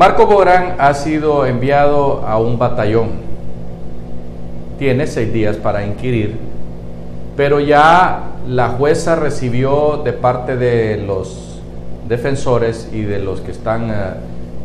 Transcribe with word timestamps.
Marco 0.00 0.26
Borán 0.26 0.76
ha 0.78 0.94
sido 0.94 1.44
enviado 1.44 2.24
a 2.26 2.38
un 2.38 2.58
batallón. 2.58 3.08
Tiene 4.78 5.06
seis 5.06 5.30
días 5.30 5.58
para 5.58 5.84
inquirir, 5.84 6.38
pero 7.36 7.60
ya 7.60 8.30
la 8.48 8.70
jueza 8.70 9.14
recibió 9.16 10.00
de 10.02 10.14
parte 10.14 10.56
de 10.56 10.96
los 11.06 11.60
defensores 12.08 12.88
y 12.94 13.02
de 13.02 13.18
los 13.18 13.42
que 13.42 13.50
están 13.50 13.90
eh, 13.90 13.94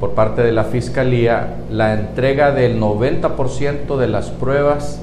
por 0.00 0.12
parte 0.12 0.40
de 0.40 0.50
la 0.50 0.64
fiscalía 0.64 1.56
la 1.70 1.92
entrega 1.92 2.52
del 2.52 2.80
90% 2.80 3.98
de 3.98 4.08
las 4.08 4.30
pruebas 4.30 4.98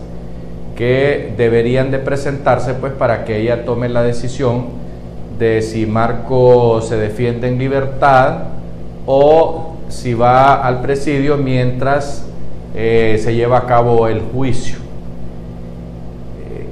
que 0.76 1.35
deberían 1.37 1.91
de 1.91 1.99
presentarse 1.99 2.73
pues 2.73 2.93
para 2.93 3.26
que 3.26 3.41
ella 3.41 3.63
tome 3.63 3.89
la 3.89 4.01
decisión 4.01 4.70
de 5.37 5.62
si 5.62 5.85
Marco 5.85 6.81
se 6.81 6.98
defiende 6.98 7.48
en 7.48 7.59
libertad 7.59 8.45
o 9.05 9.74
si 9.89 10.13
va 10.13 10.66
al 10.66 10.81
presidio 10.81 11.38
mientras 11.38 12.26
eh, 12.73 13.20
se 13.23 13.35
lleva 13.35 13.59
a 13.59 13.66
cabo 13.66 14.07
el 14.07 14.21
juicio. 14.21 14.85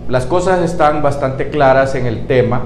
Las 0.09 0.26
cosas 0.26 0.62
están 0.62 1.02
bastante 1.02 1.49
claras 1.49 1.95
en 1.95 2.05
el 2.05 2.27
tema 2.27 2.62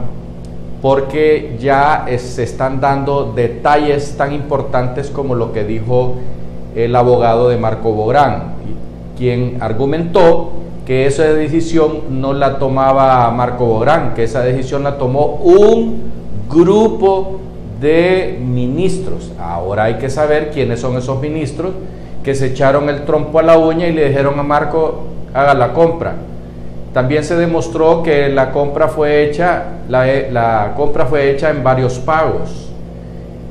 porque 0.82 1.56
ya 1.60 2.06
se 2.18 2.44
están 2.44 2.82
dando 2.82 3.34
detalles 3.34 4.18
tan 4.18 4.34
importantes 4.34 5.10
como 5.10 5.36
lo 5.36 5.52
que 5.54 5.64
dijo 5.64 6.16
el 6.76 6.96
abogado 6.96 7.50
de 7.50 7.58
Marco 7.58 7.92
Bográn, 7.92 8.54
quien 9.18 9.58
argumentó 9.62 10.52
que 10.86 11.06
esa 11.06 11.24
decisión 11.24 12.22
no 12.22 12.34
la 12.34 12.60
tomaba 12.60 13.30
Marco 13.32 13.66
Bográn, 13.66 14.14
que 14.14 14.24
esa 14.24 14.42
decisión 14.42 14.84
la 14.84 14.98
tomó 14.98 15.40
un 15.44 16.12
grupo 16.50 17.40
de 17.80 18.38
ministros. 18.42 19.32
Ahora 19.40 19.86
hay 19.86 19.96
que 19.96 20.10
saber 20.10 20.52
quiénes 20.52 20.80
son 20.80 20.98
esos 20.98 21.20
ministros 21.22 21.72
que 22.24 22.36
se 22.36 22.48
echaron 22.48 22.90
el 22.90 23.06
trompo 23.06 23.40
a 23.40 23.44
la 23.44 23.58
uña 23.58 23.88
y 23.88 23.94
le 23.94 24.10
dijeron 24.10 24.38
a 24.40 24.44
Marco, 24.44 25.04
haga 25.34 25.54
la 25.54 25.74
compra. 25.74 26.16
También 26.94 27.24
se 27.24 27.36
demostró 27.36 28.04
que 28.04 28.30
la 28.30 28.52
compra 28.52 28.88
fue 28.88 29.24
hecha, 29.24 29.64
la, 29.88 30.74
compra 30.76 31.06
fue 31.06 31.32
hecha 31.32 31.50
en 31.52 31.64
varios 31.64 32.00
pagos. 32.00 32.70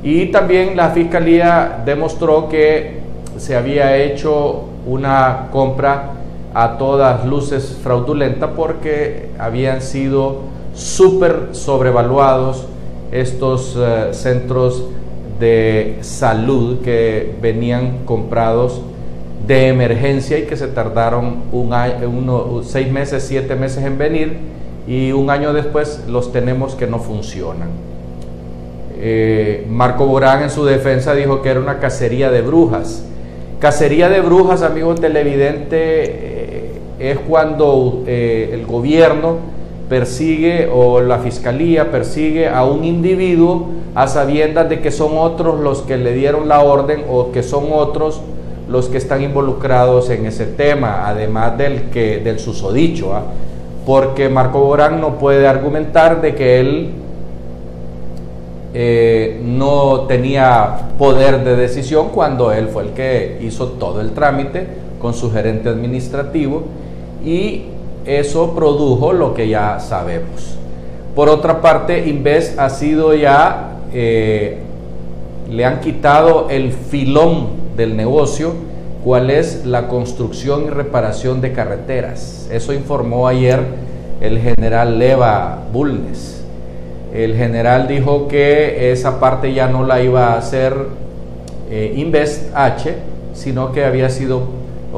Y 0.03 0.27
también 0.27 0.77
la 0.77 0.91
fiscalía 0.91 1.83
demostró 1.85 2.49
que 2.49 3.01
se 3.39 3.57
había 3.57 3.97
hecho 3.97 4.65
una 4.87 5.49
compra 5.53 6.11
a 6.55 6.77
todas 6.79 7.25
luces 7.25 7.79
fraudulenta 7.83 8.53
porque 8.53 9.31
habían 9.39 9.81
sido 9.81 10.41
súper 10.75 11.49
sobrevaluados 11.53 12.67
estos 13.13 13.77
eh, 13.79 14.09
centros 14.13 14.85
de 15.39 15.99
salud 16.01 16.81
que 16.81 17.35
venían 17.41 18.05
comprados 18.05 18.81
de 19.47 19.69
emergencia 19.69 20.39
y 20.39 20.43
que 20.43 20.57
se 20.57 20.67
tardaron 20.69 21.37
un 21.53 21.73
año, 21.73 22.63
seis 22.63 22.91
meses, 22.91 23.23
siete 23.23 23.55
meses 23.55 23.85
en 23.85 23.99
venir 23.99 24.39
y 24.89 25.13
un 25.13 25.31
año 25.31 25.53
después 25.53 26.05
los 26.09 26.33
tenemos 26.33 26.75
que 26.75 26.87
no 26.87 26.99
funcionan. 26.99 27.69
Eh, 28.99 29.67
Marco 29.69 30.07
Borán 30.07 30.43
en 30.43 30.51
su 30.51 30.65
defensa 30.65 31.15
dijo 31.15 31.43
que 31.43 31.51
era 31.51 31.61
una 31.61 31.79
cacería 31.79 32.31
de 32.31 32.41
brujas. 32.41 33.05
Cacería 33.61 34.09
de 34.09 34.21
brujas, 34.21 34.63
amigo 34.63 34.95
televidente, 34.95 35.77
eh, 35.79 36.71
es 36.99 37.19
cuando 37.19 38.05
el 38.07 38.65
gobierno 38.67 39.56
persigue 39.89 40.69
o 40.73 41.01
la 41.01 41.19
fiscalía 41.19 41.91
persigue 41.91 42.49
a 42.49 42.65
un 42.65 42.85
individuo 42.85 43.69
a 43.95 44.09
sabiendas 44.09 44.69
de 44.69 44.81
que 44.81 44.91
son 44.91 45.13
otros 45.17 45.61
los 45.61 45.83
que 45.83 45.97
le 45.97 46.13
dieron 46.13 46.49
la 46.49 46.61
orden 46.61 47.05
o 47.09 47.31
que 47.31 47.43
son 47.43 47.67
otros 47.73 48.21
los 48.69 48.89
que 48.89 48.99
están 48.99 49.23
involucrados 49.23 50.11
en 50.11 50.27
ese 50.27 50.45
tema, 50.45 51.09
además 51.09 51.57
del 51.57 51.83
que 51.91 52.19
del 52.19 52.41
susodicho, 52.41 53.15
¿ah? 53.15 53.23
porque 53.87 54.29
Marco 54.29 54.61
Borán 54.61 55.01
no 55.01 55.19
puede 55.19 55.47
argumentar 55.47 56.21
de 56.21 56.35
que 56.35 56.59
él 56.61 56.91
eh, 58.75 59.41
no 59.45 60.01
tenía 60.03 60.91
poder 60.99 61.45
de 61.45 61.55
decisión 61.55 62.09
cuando 62.09 62.51
él 62.51 62.69
fue 62.69 62.83
el 62.83 62.91
que 62.91 63.39
hizo 63.41 63.69
todo 63.69 64.01
el 64.01 64.11
trámite 64.11 64.67
con 65.01 65.15
su 65.15 65.31
gerente 65.31 65.69
administrativo 65.69 66.65
y 67.25 67.67
eso 68.07 68.55
produjo 68.55 69.13
lo 69.13 69.35
que 69.35 69.49
ya 69.49 69.81
sabemos. 69.81 70.57
Por 71.15 71.29
otra 71.29 71.61
parte, 71.61 72.09
Invest 72.09 72.59
ha 72.59 72.71
sido 72.71 73.15
ya, 73.15 73.79
eh, 73.93 74.59
le 75.51 75.65
han 75.65 75.81
quitado 75.81 76.49
el 76.51 76.73
filón 76.73 77.49
del 77.77 77.97
negocio, 77.97 78.53
cuál 79.03 79.31
es 79.31 79.65
la 79.65 79.89
construcción 79.89 80.65
y 80.65 80.71
reparación 80.71 81.41
de 81.41 81.53
carreteras. 81.53 82.49
Eso 82.51 82.73
informó 82.73 83.29
ayer 83.29 83.61
el 84.21 84.39
general 84.39 84.99
Leva 84.99 85.63
Bulnes. 85.73 86.43
El 87.15 87.35
general 87.35 87.89
dijo 87.89 88.29
que 88.29 88.93
esa 88.93 89.21
parte 89.21 89.55
ya 89.55 89.69
no 89.69 89.85
la 89.85 90.03
iba 90.03 90.35
a 90.35 90.39
hacer 90.39 90.75
eh, 91.71 91.95
Invest 91.97 92.55
H, 92.55 92.95
sino 93.33 93.73
que 93.73 93.85
había 93.85 94.11
sido 94.11 94.43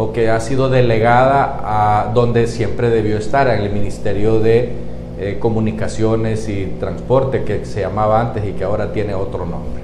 o 0.01 0.13
que 0.13 0.31
ha 0.31 0.39
sido 0.39 0.69
delegada 0.69 1.61
a 1.65 2.13
donde 2.15 2.47
siempre 2.47 2.89
debió 2.89 3.19
estar, 3.19 3.49
en 3.49 3.63
el 3.63 3.73
Ministerio 3.73 4.39
de 4.39 4.71
eh, 5.19 5.39
Comunicaciones 5.41 6.49
y 6.49 6.67
Transporte, 6.79 7.43
que 7.43 7.65
se 7.65 7.81
llamaba 7.81 8.21
antes 8.21 8.47
y 8.47 8.53
que 8.53 8.63
ahora 8.63 8.93
tiene 8.93 9.15
otro 9.15 9.45
nombre. 9.45 9.83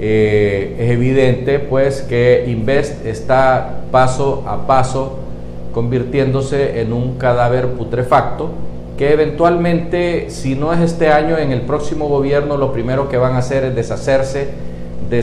Eh, 0.00 0.74
es 0.80 0.90
evidente 0.90 1.60
pues 1.60 2.02
que 2.02 2.46
Invest 2.48 3.06
está 3.06 3.82
paso 3.92 4.42
a 4.48 4.66
paso 4.66 5.20
convirtiéndose 5.72 6.80
en 6.80 6.92
un 6.92 7.16
cadáver 7.16 7.68
putrefacto 7.68 8.50
que 8.98 9.12
eventualmente, 9.12 10.28
si 10.30 10.56
no 10.56 10.72
es 10.72 10.80
este 10.80 11.08
año, 11.08 11.38
en 11.38 11.52
el 11.52 11.60
próximo 11.60 12.08
gobierno 12.08 12.56
lo 12.56 12.72
primero 12.72 13.08
que 13.08 13.16
van 13.16 13.34
a 13.34 13.38
hacer 13.38 13.62
es 13.62 13.76
deshacerse 13.76 14.48
de, 15.08 15.22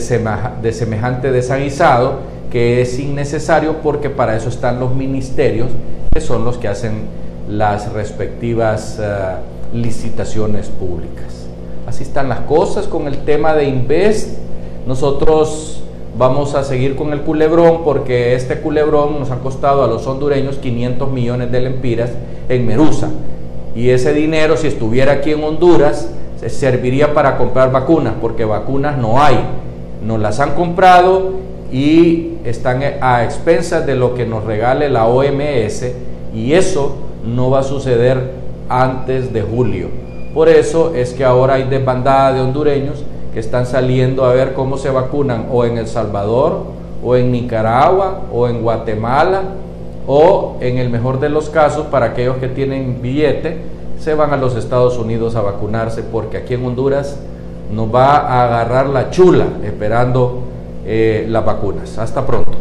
de 0.61 0.71
semejante 0.71 1.31
desaguisado 1.31 2.36
que 2.51 2.81
es 2.81 2.99
innecesario 2.99 3.77
porque 3.83 4.09
para 4.09 4.35
eso 4.35 4.49
están 4.49 4.79
los 4.79 4.95
ministerios, 4.95 5.69
que 6.13 6.21
son 6.21 6.45
los 6.45 6.57
que 6.57 6.67
hacen 6.67 7.05
las 7.49 7.91
respectivas 7.93 8.99
eh, 9.01 9.35
licitaciones 9.73 10.67
públicas. 10.67 11.47
Así 11.85 12.03
están 12.03 12.29
las 12.29 12.41
cosas 12.41 12.87
con 12.87 13.07
el 13.07 13.19
tema 13.19 13.53
de 13.53 13.65
Invest. 13.65 14.37
Nosotros 14.85 15.83
vamos 16.17 16.55
a 16.55 16.63
seguir 16.63 16.95
con 16.95 17.13
el 17.13 17.21
culebrón 17.21 17.83
porque 17.83 18.33
este 18.35 18.59
culebrón 18.59 19.19
nos 19.19 19.31
ha 19.31 19.39
costado 19.39 19.83
a 19.83 19.87
los 19.87 20.05
hondureños 20.07 20.57
500 20.57 21.11
millones 21.11 21.51
de 21.51 21.61
lempiras 21.61 22.11
en 22.49 22.65
Merusa. 22.65 23.09
Y 23.75 23.89
ese 23.89 24.13
dinero, 24.13 24.57
si 24.57 24.67
estuviera 24.67 25.13
aquí 25.13 25.31
en 25.31 25.43
Honduras, 25.43 26.09
serviría 26.47 27.13
para 27.13 27.37
comprar 27.37 27.71
vacunas, 27.71 28.13
porque 28.19 28.45
vacunas 28.45 28.97
no 28.97 29.21
hay. 29.21 29.37
Nos 30.05 30.19
las 30.19 30.39
han 30.39 30.55
comprado 30.55 31.33
y 31.71 32.37
están 32.45 32.81
a 33.01 33.23
expensas 33.23 33.85
de 33.85 33.95
lo 33.95 34.15
que 34.15 34.25
nos 34.25 34.43
regale 34.43 34.89
la 34.89 35.05
OMS 35.05 35.85
y 36.33 36.53
eso 36.53 36.95
no 37.25 37.49
va 37.49 37.59
a 37.59 37.63
suceder 37.63 38.31
antes 38.69 39.33
de 39.33 39.41
julio. 39.41 39.89
Por 40.33 40.49
eso 40.49 40.93
es 40.95 41.13
que 41.13 41.25
ahora 41.25 41.55
hay 41.55 41.63
desbandada 41.63 42.33
de 42.33 42.41
hondureños 42.41 43.03
que 43.33 43.39
están 43.39 43.65
saliendo 43.65 44.25
a 44.25 44.33
ver 44.33 44.53
cómo 44.53 44.77
se 44.77 44.89
vacunan 44.89 45.47
o 45.51 45.65
en 45.65 45.77
El 45.77 45.87
Salvador 45.87 46.63
o 47.03 47.15
en 47.15 47.31
Nicaragua 47.31 48.21
o 48.31 48.47
en 48.47 48.61
Guatemala 48.61 49.41
o 50.07 50.57
en 50.61 50.77
el 50.77 50.89
mejor 50.89 51.19
de 51.19 51.29
los 51.29 51.49
casos 51.49 51.87
para 51.87 52.07
aquellos 52.07 52.37
que 52.37 52.47
tienen 52.47 53.01
billete 53.01 53.57
se 53.99 54.13
van 54.13 54.31
a 54.31 54.37
los 54.37 54.55
Estados 54.55 54.97
Unidos 54.97 55.35
a 55.35 55.41
vacunarse 55.41 56.03
porque 56.03 56.37
aquí 56.37 56.53
en 56.53 56.65
Honduras 56.65 57.19
nos 57.71 57.93
va 57.93 58.17
a 58.17 58.45
agarrar 58.45 58.87
la 58.87 59.09
chula 59.09 59.45
esperando 59.65 60.43
eh, 60.87 61.25
las 61.27 61.45
vacunas. 61.45 61.97
Hasta 61.97 62.25
pronto. 62.25 62.56